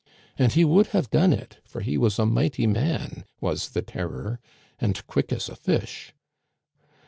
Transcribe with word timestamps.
And 0.35 0.53
he 0.53 0.65
would 0.65 0.87
have 0.87 1.11
done 1.11 1.31
it, 1.31 1.59
for 1.63 1.81
he 1.81 1.95
was 1.95 2.17
a 2.17 2.25
mighty 2.25 2.65
man— 2.65 3.23
was 3.39 3.69
the 3.69 3.83
Terror— 3.83 4.39
and 4.81 5.05
quick 5.05 5.31
as 5.31 5.47
a 5.47 5.55
fish. 5.55 6.15